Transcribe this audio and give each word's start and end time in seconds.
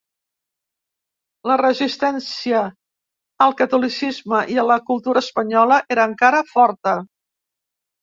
La 1.51 1.57
resistència 1.61 2.63
al 3.49 3.55
catolicisme 3.61 4.43
i 4.57 4.61
a 4.63 4.67
la 4.73 4.81
cultura 4.91 5.27
espanyola 5.29 5.81
era 5.99 6.11
encara 6.13 6.45
forta. 6.53 7.01